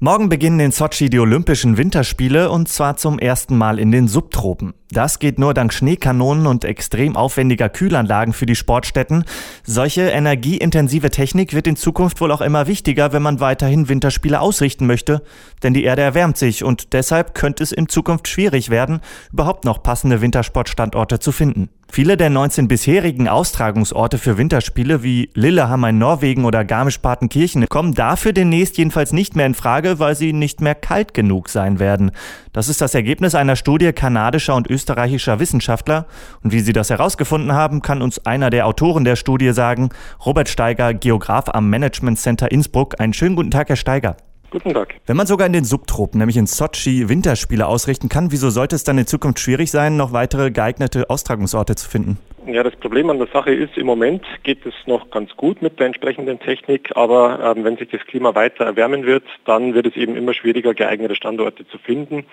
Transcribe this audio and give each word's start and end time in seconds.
Morgen 0.00 0.28
beginnen 0.28 0.60
in 0.60 0.70
Sochi 0.70 1.10
die 1.10 1.18
Olympischen 1.18 1.76
Winterspiele 1.76 2.52
und 2.52 2.68
zwar 2.68 2.96
zum 2.96 3.18
ersten 3.18 3.58
Mal 3.58 3.80
in 3.80 3.90
den 3.90 4.06
Subtropen. 4.06 4.74
Das 4.92 5.18
geht 5.18 5.40
nur 5.40 5.54
dank 5.54 5.72
Schneekanonen 5.72 6.46
und 6.46 6.64
extrem 6.64 7.16
aufwendiger 7.16 7.68
Kühlanlagen 7.68 8.32
für 8.32 8.46
die 8.46 8.54
Sportstätten. 8.54 9.24
Solche 9.64 10.02
energieintensive 10.02 11.10
Technik 11.10 11.52
wird 11.52 11.66
in 11.66 11.74
Zukunft 11.74 12.20
wohl 12.20 12.30
auch 12.30 12.42
immer 12.42 12.68
wichtiger, 12.68 13.12
wenn 13.12 13.22
man 13.22 13.40
weiterhin 13.40 13.88
Winterspiele 13.88 14.40
ausrichten 14.40 14.86
möchte. 14.86 15.24
Denn 15.64 15.74
die 15.74 15.82
Erde 15.82 16.02
erwärmt 16.02 16.36
sich 16.36 16.62
und 16.62 16.92
deshalb 16.92 17.34
könnte 17.34 17.64
es 17.64 17.72
in 17.72 17.88
Zukunft 17.88 18.28
schwierig 18.28 18.70
werden, 18.70 19.00
überhaupt 19.32 19.64
noch 19.64 19.82
passende 19.82 20.20
Wintersportstandorte 20.20 21.18
zu 21.18 21.32
finden. 21.32 21.70
Viele 21.90 22.16
der 22.18 22.28
19 22.30 22.68
bisherigen 22.68 23.28
Austragungsorte 23.28 24.18
für 24.18 24.36
Winterspiele 24.36 25.02
wie 25.02 25.30
Lillehammer 25.34 25.88
in 25.88 25.98
Norwegen 25.98 26.44
oder 26.44 26.64
Garmisch-Partenkirchen 26.64 27.66
kommen 27.68 27.94
dafür 27.94 28.32
demnächst 28.32 28.76
jedenfalls 28.76 29.12
nicht 29.12 29.34
mehr 29.34 29.46
in 29.46 29.54
Frage, 29.54 29.98
weil 29.98 30.14
sie 30.14 30.32
nicht 30.32 30.60
mehr 30.60 30.74
kalt 30.74 31.14
genug 31.14 31.48
sein 31.48 31.78
werden. 31.78 32.12
Das 32.52 32.68
ist 32.68 32.82
das 32.82 32.94
Ergebnis 32.94 33.34
einer 33.34 33.56
Studie 33.56 33.92
kanadischer 33.92 34.54
und 34.54 34.68
österreichischer 34.68 35.40
Wissenschaftler. 35.40 36.06
Und 36.44 36.52
wie 36.52 36.60
sie 36.60 36.74
das 36.74 36.90
herausgefunden 36.90 37.52
haben, 37.52 37.80
kann 37.80 38.02
uns 38.02 38.24
einer 38.26 38.50
der 38.50 38.66
Autoren 38.66 39.04
der 39.04 39.16
Studie 39.16 39.52
sagen, 39.52 39.88
Robert 40.24 40.50
Steiger, 40.50 40.92
Geograf 40.94 41.48
am 41.48 41.70
Management 41.70 42.18
Center 42.18 42.52
Innsbruck. 42.52 43.00
Einen 43.00 43.14
schönen 43.14 43.34
guten 43.34 43.50
Tag, 43.50 43.70
Herr 43.70 43.76
Steiger. 43.76 44.16
Guten 44.50 44.72
Tag. 44.72 44.94
Wenn 45.06 45.16
man 45.16 45.26
sogar 45.26 45.46
in 45.46 45.52
den 45.52 45.64
Subtropen, 45.64 46.18
nämlich 46.18 46.38
in 46.38 46.46
Sochi, 46.46 47.08
Winterspiele 47.08 47.66
ausrichten 47.66 48.08
kann, 48.08 48.32
wieso 48.32 48.48
sollte 48.48 48.76
es 48.76 48.84
dann 48.84 48.96
in 48.96 49.06
Zukunft 49.06 49.40
schwierig 49.40 49.70
sein, 49.70 49.96
noch 49.96 50.12
weitere 50.12 50.50
geeignete 50.50 51.10
Austragungsorte 51.10 51.74
zu 51.74 51.88
finden? 51.88 52.18
Ja, 52.46 52.62
das 52.62 52.76
Problem 52.76 53.10
an 53.10 53.18
der 53.18 53.26
Sache 53.28 53.52
ist, 53.52 53.76
im 53.76 53.86
Moment 53.86 54.24
geht 54.42 54.64
es 54.64 54.74
noch 54.86 55.10
ganz 55.10 55.36
gut 55.36 55.60
mit 55.60 55.78
der 55.78 55.86
entsprechenden 55.86 56.38
Technik, 56.38 56.92
aber 56.94 57.54
ähm, 57.56 57.64
wenn 57.64 57.76
sich 57.76 57.88
das 57.88 58.00
Klima 58.06 58.34
weiter 58.34 58.64
erwärmen 58.64 59.04
wird, 59.04 59.24
dann 59.44 59.74
wird 59.74 59.86
es 59.86 59.96
eben 59.96 60.16
immer 60.16 60.32
schwieriger, 60.32 60.72
geeignete 60.72 61.14
Standorte 61.14 61.66
zu 61.66 61.78
finden, 61.78 62.24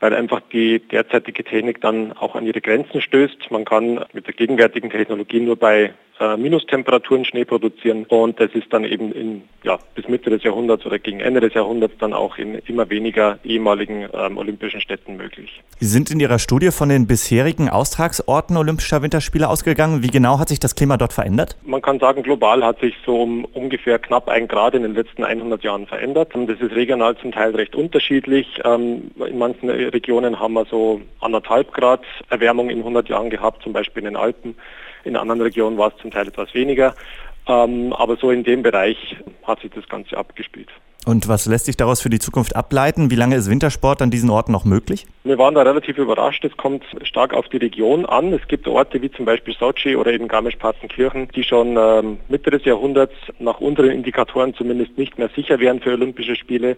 weil 0.00 0.14
einfach 0.14 0.40
die 0.52 0.80
derzeitige 0.80 1.44
Technik 1.44 1.80
dann 1.80 2.12
auch 2.12 2.34
an 2.34 2.44
ihre 2.44 2.60
Grenzen 2.60 3.00
stößt. 3.00 3.50
Man 3.50 3.64
kann 3.64 4.04
mit 4.12 4.26
der 4.26 4.34
gegenwärtigen 4.34 4.90
Technologie 4.90 5.40
nur 5.40 5.56
bei 5.56 5.94
äh, 6.22 6.36
Minustemperaturen 6.36 7.24
Schnee 7.24 7.44
produzieren 7.44 8.04
und 8.04 8.38
das 8.38 8.50
ist 8.52 8.66
dann 8.70 8.84
eben 8.84 9.12
in, 9.12 9.42
ja, 9.64 9.78
bis 9.94 10.08
Mitte 10.08 10.30
des 10.30 10.42
Jahrhunderts 10.42 10.86
oder 10.86 10.98
gegen 10.98 11.20
Ende 11.20 11.40
des 11.40 11.54
Jahrhunderts 11.54 11.94
dann 11.98 12.12
auch 12.12 12.38
in 12.38 12.54
immer 12.66 12.88
weniger 12.90 13.38
ehemaligen 13.44 14.06
ähm, 14.12 14.36
olympischen 14.36 14.80
Städten 14.80 15.16
möglich. 15.16 15.62
Sind 15.80 16.10
in 16.10 16.20
Ihrer 16.20 16.38
Studie 16.38 16.70
von 16.70 16.90
den 16.90 17.06
bisherigen 17.06 17.68
Austragsorten 17.68 18.56
Olympischer 18.56 19.02
Winterspiele 19.02 19.48
ausgegangen. 19.62 20.02
Wie 20.02 20.08
genau 20.08 20.40
hat 20.40 20.48
sich 20.48 20.58
das 20.58 20.74
Klima 20.74 20.96
dort 20.96 21.12
verändert? 21.12 21.56
Man 21.64 21.80
kann 21.80 22.00
sagen, 22.00 22.24
global 22.24 22.64
hat 22.64 22.80
sich 22.80 22.94
so 23.06 23.22
um 23.22 23.44
ungefähr 23.44 24.00
knapp 24.00 24.28
ein 24.28 24.48
Grad 24.48 24.74
in 24.74 24.82
den 24.82 24.94
letzten 24.94 25.22
100 25.22 25.62
Jahren 25.62 25.86
verändert. 25.86 26.32
Das 26.34 26.60
ist 26.60 26.74
regional 26.74 27.16
zum 27.16 27.30
Teil 27.30 27.54
recht 27.54 27.76
unterschiedlich. 27.76 28.60
Ähm, 28.64 29.12
in 29.24 29.38
manchen 29.38 29.70
Regionen 29.70 30.40
haben 30.40 30.54
wir 30.54 30.64
so 30.64 31.00
anderthalb 31.20 31.72
Grad 31.72 32.02
Erwärmung 32.28 32.70
in 32.70 32.78
100 32.78 33.08
Jahren 33.08 33.30
gehabt, 33.30 33.62
zum 33.62 33.72
Beispiel 33.72 34.02
in 34.02 34.14
den 34.14 34.16
Alpen. 34.16 34.56
In 35.04 35.16
anderen 35.16 35.40
Regionen 35.40 35.78
war 35.78 35.92
es 35.94 36.02
zum 36.02 36.10
Teil 36.10 36.26
etwas 36.26 36.52
weniger. 36.54 36.96
Ähm, 37.46 37.92
aber 37.92 38.16
so 38.16 38.32
in 38.32 38.42
dem 38.42 38.62
Bereich 38.62 39.16
hat 39.44 39.60
sich 39.60 39.70
das 39.70 39.88
Ganze 39.88 40.16
abgespielt. 40.16 40.70
Und 41.04 41.26
was 41.26 41.46
lässt 41.46 41.66
sich 41.66 41.76
daraus 41.76 42.00
für 42.00 42.10
die 42.10 42.20
Zukunft 42.20 42.54
ableiten? 42.54 43.10
Wie 43.10 43.16
lange 43.16 43.34
ist 43.34 43.50
Wintersport 43.50 44.02
an 44.02 44.10
diesen 44.10 44.30
Orten 44.30 44.52
noch 44.52 44.64
möglich? 44.64 45.06
Wir 45.24 45.36
waren 45.36 45.54
da 45.54 45.62
relativ 45.62 45.98
überrascht. 45.98 46.44
Es 46.44 46.56
kommt 46.56 46.84
stark 47.02 47.34
auf 47.34 47.48
die 47.48 47.56
Region 47.56 48.06
an. 48.06 48.32
Es 48.32 48.46
gibt 48.46 48.68
Orte 48.68 49.02
wie 49.02 49.10
zum 49.10 49.24
Beispiel 49.24 49.54
Sochi 49.58 49.96
oder 49.96 50.12
eben 50.12 50.28
Garmisch-Partenkirchen, 50.28 51.28
die 51.34 51.42
schon 51.42 51.76
ähm, 51.76 52.18
Mitte 52.28 52.50
des 52.50 52.64
Jahrhunderts 52.64 53.14
nach 53.40 53.60
unseren 53.60 53.90
Indikatoren 53.90 54.54
zumindest 54.54 54.96
nicht 54.96 55.18
mehr 55.18 55.28
sicher 55.34 55.58
wären 55.58 55.80
für 55.80 55.90
Olympische 55.90 56.36
Spiele. 56.36 56.76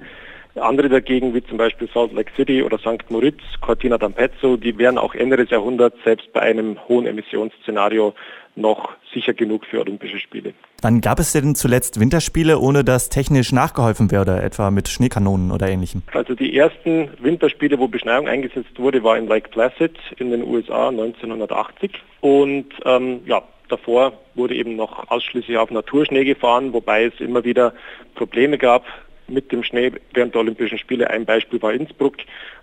Andere 0.60 0.88
dagegen, 0.88 1.34
wie 1.34 1.42
zum 1.44 1.59
Beispiel 1.59 1.88
Salt 1.92 2.12
Lake 2.12 2.31
City 2.37 2.62
oder 2.62 2.78
St. 2.78 3.10
Moritz, 3.10 3.41
Cortina 3.60 3.97
d'Ampezzo, 3.97 4.56
die 4.56 4.78
wären 4.78 4.98
auch 4.98 5.15
Ende 5.15 5.37
des 5.37 5.50
Jahrhunderts 5.50 5.97
selbst 6.04 6.32
bei 6.32 6.41
einem 6.41 6.78
hohen 6.88 7.06
Emissionsszenario 7.06 8.15
noch 8.56 8.91
sicher 9.12 9.34
genug 9.34 9.66
für 9.66 9.81
Olympische 9.81 10.20
Spiele. 10.20 10.54
Wann 10.82 11.00
gab 11.00 11.19
es 11.19 11.32
denn 11.32 11.54
zuletzt 11.54 11.98
Winterspiele, 11.98 12.59
ohne 12.59 12.84
dass 12.84 13.09
technisch 13.09 13.53
nachgeholfen 13.53 14.12
wurde, 14.12 14.42
etwa 14.42 14.70
mit 14.70 14.88
Schneekanonen 14.88 15.50
oder 15.50 15.69
ähnlichem? 15.69 16.03
Also 16.12 16.34
die 16.34 16.56
ersten 16.56 17.10
Winterspiele, 17.21 17.78
wo 17.78 17.88
Beschneiung 17.88 18.28
eingesetzt 18.28 18.78
wurde, 18.78 19.03
war 19.03 19.19
in 19.19 19.26
Lake 19.26 19.48
Placid 19.48 19.97
in 20.19 20.31
den 20.31 20.44
USA 20.44 20.88
1980. 20.88 21.91
Und 22.21 22.66
ähm, 22.84 23.22
ja, 23.26 23.42
davor 23.69 24.12
wurde 24.34 24.54
eben 24.54 24.76
noch 24.76 25.10
ausschließlich 25.10 25.56
auf 25.56 25.71
Naturschnee 25.71 26.25
gefahren, 26.25 26.72
wobei 26.72 27.04
es 27.04 27.19
immer 27.19 27.44
wieder 27.44 27.72
Probleme 28.15 28.59
gab 28.59 28.84
mit 29.29 29.53
dem 29.53 29.62
Schnee 29.62 29.93
während 30.12 30.35
der 30.35 30.41
Olympischen 30.41 30.79
Spiele. 30.79 31.11
Ein 31.11 31.25
Beispiel 31.25 31.61
war 31.62 31.73
Innsbruck, 31.73 32.17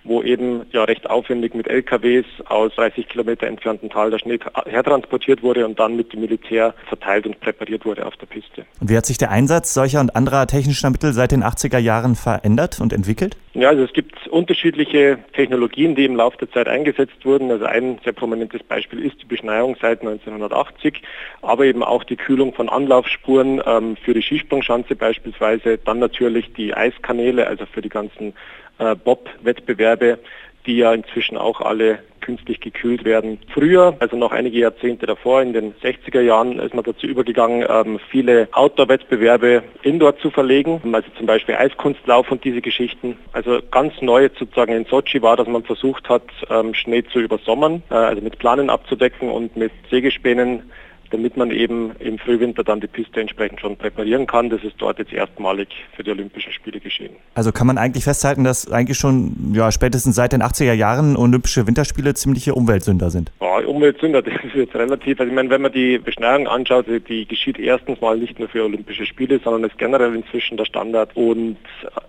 wo 0.03 0.23
eben 0.23 0.65
ja 0.71 0.83
recht 0.83 1.09
aufwendig 1.09 1.53
mit 1.53 1.67
LKWs 1.67 2.25
aus 2.45 2.73
30 2.75 3.07
Kilometer 3.07 3.47
entfernten 3.47 3.89
Tal 3.89 4.09
der 4.09 4.19
Schnee 4.19 4.39
hertransportiert 4.65 5.43
wurde 5.43 5.65
und 5.65 5.79
dann 5.79 5.95
mit 5.95 6.13
dem 6.13 6.21
Militär 6.21 6.73
verteilt 6.87 7.25
und 7.25 7.39
präpariert 7.39 7.85
wurde 7.85 8.05
auf 8.05 8.15
der 8.17 8.25
Piste. 8.25 8.65
Und 8.79 8.89
wie 8.89 8.97
hat 8.97 9.05
sich 9.05 9.17
der 9.17 9.31
Einsatz 9.31 9.73
solcher 9.73 9.99
und 9.99 10.15
anderer 10.15 10.47
technischer 10.47 10.89
Mittel 10.89 11.13
seit 11.13 11.31
den 11.31 11.43
80er 11.43 11.77
Jahren 11.77 12.15
verändert 12.15 12.79
und 12.79 12.93
entwickelt? 12.93 13.37
Ja, 13.53 13.69
also 13.69 13.83
es 13.83 13.91
gibt 13.91 14.27
unterschiedliche 14.29 15.19
Technologien, 15.33 15.93
die 15.95 16.05
im 16.05 16.15
Laufe 16.15 16.37
der 16.37 16.51
Zeit 16.51 16.69
eingesetzt 16.69 17.25
wurden. 17.25 17.51
Also 17.51 17.65
ein 17.65 17.99
sehr 18.03 18.13
prominentes 18.13 18.63
Beispiel 18.63 19.03
ist 19.05 19.21
die 19.21 19.25
Beschneiung 19.25 19.75
seit 19.81 20.01
1980, 20.01 21.01
aber 21.41 21.65
eben 21.65 21.83
auch 21.83 22.05
die 22.05 22.15
Kühlung 22.15 22.53
von 22.53 22.69
Anlaufspuren 22.69 23.61
ähm, 23.65 23.97
für 23.97 24.13
die 24.13 24.21
Skisprungschanze 24.21 24.95
beispielsweise, 24.95 25.77
dann 25.77 25.99
natürlich 25.99 26.50
die 26.57 26.73
Eiskanäle, 26.73 27.47
also 27.47 27.65
für 27.65 27.81
die 27.81 27.89
ganzen 27.89 28.33
äh, 28.79 28.95
Bob-Wettbewerbe, 28.95 30.19
die 30.65 30.77
ja 30.77 30.93
inzwischen 30.93 31.37
auch 31.37 31.61
alle 31.61 31.99
künstlich 32.21 32.59
gekühlt 32.59 33.03
werden. 33.03 33.39
Früher, 33.53 33.95
also 33.99 34.15
noch 34.15 34.31
einige 34.31 34.59
Jahrzehnte 34.59 35.05
davor, 35.05 35.41
in 35.41 35.53
den 35.53 35.73
60er 35.75 36.21
Jahren, 36.21 36.59
ist 36.59 36.73
man 36.73 36.83
dazu 36.83 37.07
übergegangen, 37.07 37.65
ähm, 37.67 37.99
viele 38.09 38.47
Outdoor-Wettbewerbe 38.51 39.63
indoor 39.81 40.17
zu 40.19 40.29
verlegen, 40.29 40.81
also 40.93 41.07
zum 41.17 41.25
Beispiel 41.25 41.55
Eiskunstlauf 41.55 42.31
und 42.31 42.43
diese 42.43 42.61
Geschichten. 42.61 43.17
Also 43.33 43.59
ganz 43.71 43.93
neu 44.01 44.29
sozusagen 44.37 44.73
in 44.73 44.85
Sochi 44.85 45.21
war, 45.21 45.35
dass 45.35 45.47
man 45.47 45.63
versucht 45.63 46.07
hat, 46.09 46.23
ähm, 46.49 46.73
Schnee 46.73 47.03
zu 47.03 47.19
übersommern, 47.19 47.83
äh, 47.89 47.95
also 47.95 48.21
mit 48.21 48.37
Planen 48.39 48.69
abzudecken 48.69 49.29
und 49.29 49.57
mit 49.57 49.71
Sägespänen 49.89 50.71
damit 51.11 51.37
man 51.37 51.51
eben 51.51 51.91
im 51.99 52.17
Frühwinter 52.17 52.63
dann 52.63 52.79
die 52.79 52.87
Piste 52.87 53.21
entsprechend 53.21 53.61
schon 53.61 53.77
präparieren 53.77 54.27
kann. 54.27 54.49
Das 54.49 54.63
ist 54.63 54.75
dort 54.77 54.99
jetzt 54.99 55.13
erstmalig 55.13 55.67
für 55.95 56.03
die 56.03 56.11
Olympischen 56.11 56.51
Spiele 56.51 56.79
geschehen. 56.79 57.11
Also 57.35 57.51
kann 57.51 57.67
man 57.67 57.77
eigentlich 57.77 58.03
festhalten, 58.03 58.43
dass 58.43 58.71
eigentlich 58.71 58.97
schon 58.97 59.53
ja, 59.53 59.71
spätestens 59.71 60.15
seit 60.15 60.33
den 60.33 60.41
80er 60.41 60.73
Jahren 60.73 61.15
Olympische 61.15 61.67
Winterspiele 61.67 62.13
ziemliche 62.13 62.55
Umweltsünder 62.55 63.09
sind? 63.09 63.31
Ja, 63.39 63.57
Umweltsünder, 63.65 64.21
das 64.21 64.33
ist 64.43 64.55
jetzt 64.55 64.75
relativ. 64.75 65.19
Also 65.19 65.29
ich 65.29 65.35
meine, 65.35 65.49
wenn 65.49 65.61
man 65.61 65.71
die 65.71 65.97
Beschneiung 65.97 66.47
anschaut, 66.47 66.85
die 66.87 67.27
geschieht 67.27 67.59
erstens 67.59 68.01
mal 68.01 68.17
nicht 68.17 68.39
nur 68.39 68.49
für 68.49 68.63
Olympische 68.63 69.05
Spiele, 69.05 69.39
sondern 69.43 69.69
ist 69.69 69.77
generell 69.77 70.15
inzwischen 70.15 70.57
der 70.57 70.65
Standard. 70.65 71.11
Und 71.15 71.57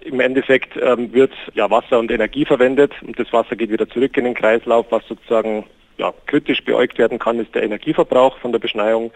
im 0.01 0.21
Endeffekt 0.21 0.77
ähm, 0.81 1.13
wird 1.13 1.33
ja 1.55 1.71
Wasser 1.71 1.99
und 1.99 2.11
Energie 2.11 2.45
verwendet 2.45 2.93
und 3.03 3.19
das 3.19 3.33
Wasser 3.33 3.57
geht 3.57 3.71
wieder 3.71 3.89
zurück 3.89 4.17
in 4.17 4.25
den 4.25 4.35
Kreislauf, 4.35 4.87
was 4.91 5.07
sozusagen 5.09 5.65
ja, 5.99 6.13
kritisch 6.27 6.65
beäugt 6.65 6.99
werden 6.99 7.19
kann, 7.19 7.39
ist 7.39 7.55
der 7.55 7.63
Energieverbrauch 7.63 8.39
von 8.39 8.53
der 8.53 8.59
Beschneiung 8.59 9.13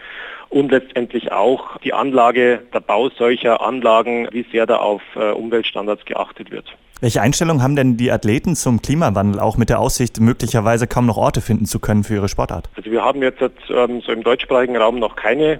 und 0.49 0.71
letztendlich 0.71 1.31
auch 1.31 1.77
die 1.79 1.93
Anlage, 1.93 2.61
der 2.73 2.79
Bau 2.79 3.09
solcher 3.09 3.61
Anlagen, 3.61 4.27
wie 4.31 4.45
sehr 4.51 4.65
da 4.65 4.77
auf 4.77 5.01
äh, 5.15 5.31
Umweltstandards 5.31 6.05
geachtet 6.05 6.51
wird. 6.51 6.65
Welche 6.99 7.21
Einstellung 7.21 7.61
haben 7.61 7.75
denn 7.75 7.95
die 7.95 8.11
Athleten 8.11 8.55
zum 8.55 8.81
Klimawandel, 8.81 9.39
auch 9.39 9.57
mit 9.57 9.69
der 9.69 9.79
Aussicht, 9.79 10.19
möglicherweise 10.19 10.87
kaum 10.87 11.05
noch 11.05 11.17
Orte 11.17 11.41
finden 11.41 11.65
zu 11.65 11.79
können 11.79 12.03
für 12.03 12.15
ihre 12.15 12.27
Sportart? 12.27 12.69
Also 12.75 12.89
wir 12.89 13.03
haben 13.03 13.21
jetzt 13.21 13.41
ähm, 13.69 14.01
so 14.01 14.11
im 14.11 14.23
deutschsprachigen 14.23 14.75
Raum 14.75 14.97
noch 14.97 15.15
keine 15.15 15.59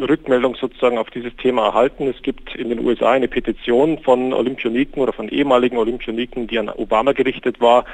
Rückmeldung 0.00 0.54
sozusagen 0.56 0.98
auf 0.98 1.10
dieses 1.10 1.34
Thema 1.36 1.66
erhalten. 1.66 2.06
Es 2.08 2.22
gibt 2.22 2.54
in 2.54 2.68
den 2.68 2.84
USA 2.84 3.12
eine 3.12 3.28
Petition 3.28 3.98
von 3.98 4.32
Olympioniken 4.32 5.02
oder 5.02 5.12
von 5.12 5.28
ehemaligen 5.28 5.76
Olympioniken, 5.76 6.46
die 6.46 6.58
an 6.58 6.68
Obama 6.68 7.12
gerichtet 7.12 7.60
war, 7.60 7.84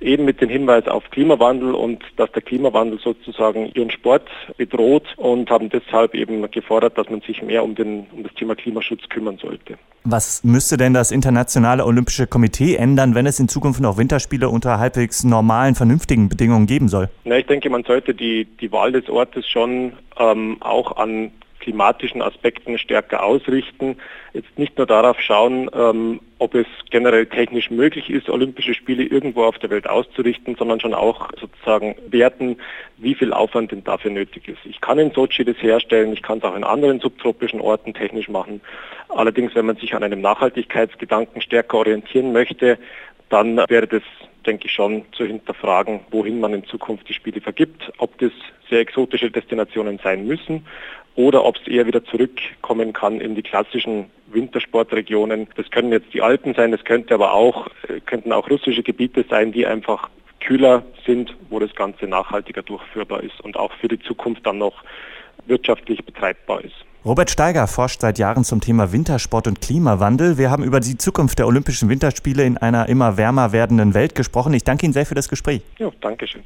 eben 0.00 0.24
mit 0.24 0.40
dem 0.40 0.48
Hinweis 0.48 0.86
auf 0.88 1.10
Klimawandel 1.10 1.74
und 1.74 2.02
dass 2.16 2.30
der 2.32 2.42
Klimawandel 2.42 2.98
sozusagen 2.98 3.70
ihren 3.74 3.90
Sport 3.90 4.28
bedroht 4.56 5.06
und 5.16 5.50
haben 5.50 5.68
deshalb 5.70 6.14
eben 6.14 6.48
gefordert, 6.50 6.98
dass 6.98 7.08
man 7.08 7.20
sich 7.20 7.42
mehr 7.42 7.62
um, 7.62 7.74
den, 7.74 8.06
um 8.12 8.22
das 8.22 8.34
Thema 8.34 8.54
Klimaschutz 8.54 9.08
kümmern 9.08 9.38
sollte. 9.38 9.78
Was 10.04 10.42
müsste 10.42 10.76
denn 10.76 10.94
das 10.94 11.12
Internationale 11.12 11.84
Olympische 11.84 12.26
Komitee 12.26 12.74
ändern, 12.74 13.14
wenn 13.14 13.26
es 13.26 13.38
in 13.38 13.48
Zukunft 13.48 13.80
noch 13.80 13.98
Winterspiele 13.98 14.48
unter 14.48 14.80
halbwegs 14.80 15.22
normalen, 15.22 15.76
vernünftigen 15.76 16.28
Bedingungen 16.28 16.66
geben 16.66 16.88
soll? 16.88 17.08
Na, 17.24 17.38
ich 17.38 17.46
denke, 17.46 17.70
man 17.70 17.84
sollte 17.84 18.12
die, 18.12 18.44
die 18.44 18.72
Wahl 18.72 18.90
des 18.90 19.08
Ortes 19.08 19.48
schon 19.48 19.92
ähm, 20.18 20.56
auch 20.60 20.96
an 20.96 21.30
klimatischen 21.62 22.20
Aspekten 22.20 22.76
stärker 22.76 23.22
ausrichten. 23.22 23.96
Jetzt 24.34 24.58
nicht 24.58 24.76
nur 24.76 24.86
darauf 24.86 25.20
schauen, 25.20 25.70
ähm, 25.74 26.20
ob 26.38 26.54
es 26.54 26.66
generell 26.90 27.26
technisch 27.26 27.70
möglich 27.70 28.10
ist, 28.10 28.28
Olympische 28.28 28.74
Spiele 28.74 29.04
irgendwo 29.04 29.44
auf 29.44 29.58
der 29.58 29.70
Welt 29.70 29.88
auszurichten, 29.88 30.56
sondern 30.56 30.80
schon 30.80 30.92
auch 30.92 31.30
sozusagen 31.40 31.94
werten, 32.08 32.56
wie 32.98 33.14
viel 33.14 33.32
Aufwand 33.32 33.70
denn 33.70 33.84
dafür 33.84 34.10
nötig 34.10 34.48
ist. 34.48 34.58
Ich 34.64 34.80
kann 34.80 34.98
in 34.98 35.12
Sochi 35.12 35.44
das 35.44 35.56
herstellen, 35.62 36.12
ich 36.12 36.22
kann 36.22 36.38
es 36.38 36.44
auch 36.44 36.56
in 36.56 36.64
anderen 36.64 36.98
subtropischen 36.98 37.60
Orten 37.60 37.94
technisch 37.94 38.28
machen. 38.28 38.60
Allerdings, 39.08 39.54
wenn 39.54 39.66
man 39.66 39.76
sich 39.76 39.94
an 39.94 40.02
einem 40.02 40.20
Nachhaltigkeitsgedanken 40.20 41.42
stärker 41.42 41.78
orientieren 41.78 42.32
möchte, 42.32 42.78
dann 43.32 43.56
wäre 43.68 43.86
das 43.86 44.02
denke 44.46 44.66
ich 44.66 44.72
schon 44.72 45.04
zu 45.12 45.24
hinterfragen, 45.24 46.00
wohin 46.10 46.40
man 46.40 46.54
in 46.54 46.64
Zukunft 46.64 47.08
die 47.08 47.14
Spiele 47.14 47.40
vergibt, 47.40 47.92
ob 47.98 48.18
das 48.18 48.32
sehr 48.68 48.80
exotische 48.80 49.30
Destinationen 49.30 49.98
sein 50.02 50.26
müssen 50.26 50.66
oder 51.14 51.44
ob 51.44 51.56
es 51.56 51.68
eher 51.68 51.86
wieder 51.86 52.04
zurückkommen 52.04 52.92
kann 52.92 53.20
in 53.20 53.34
die 53.34 53.42
klassischen 53.42 54.06
Wintersportregionen. 54.28 55.48
Das 55.56 55.70
können 55.70 55.92
jetzt 55.92 56.12
die 56.14 56.22
Alpen 56.22 56.54
sein, 56.54 56.72
das 56.72 56.84
könnte 56.84 57.14
aber 57.14 57.32
auch, 57.32 57.68
äh, 57.88 58.00
könnten 58.00 58.32
auch 58.32 58.48
russische 58.48 58.82
Gebiete 58.82 59.24
sein, 59.28 59.52
die 59.52 59.66
einfach 59.66 60.08
kühler 60.40 60.84
sind, 61.06 61.36
wo 61.50 61.58
das 61.58 61.74
Ganze 61.74 62.06
nachhaltiger 62.06 62.62
durchführbar 62.62 63.22
ist 63.22 63.40
und 63.42 63.56
auch 63.56 63.72
für 63.74 63.88
die 63.88 64.00
Zukunft 64.00 64.46
dann 64.46 64.58
noch 64.58 64.82
wirtschaftlich 65.46 66.04
betreibbar 66.04 66.64
ist. 66.64 66.84
Robert 67.04 67.30
Steiger 67.30 67.66
forscht 67.66 68.00
seit 68.00 68.18
Jahren 68.18 68.44
zum 68.44 68.60
Thema 68.60 68.92
Wintersport 68.92 69.48
und 69.48 69.60
Klimawandel. 69.60 70.38
Wir 70.38 70.52
haben 70.52 70.62
über 70.62 70.78
die 70.78 70.96
Zukunft 70.96 71.40
der 71.40 71.48
Olympischen 71.48 71.88
Winterspiele 71.88 72.44
in 72.44 72.58
einer 72.58 72.88
immer 72.88 73.16
wärmer 73.16 73.50
werdenden 73.50 73.92
Welt 73.92 74.14
gesprochen. 74.14 74.54
Ich 74.54 74.62
danke 74.62 74.86
Ihnen 74.86 74.92
sehr 74.92 75.04
für 75.04 75.16
das 75.16 75.28
Gespräch. 75.28 75.62
Ja, 75.78 75.90
danke 76.00 76.28
schön. 76.28 76.44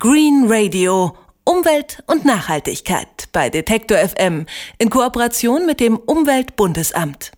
Green 0.00 0.46
Radio. 0.48 1.16
Umwelt 1.44 2.02
und 2.06 2.24
Nachhaltigkeit 2.24 3.28
bei 3.32 3.50
Detektor 3.50 3.96
FM 3.96 4.46
in 4.78 4.90
Kooperation 4.90 5.64
mit 5.64 5.80
dem 5.80 5.96
Umweltbundesamt. 5.96 7.30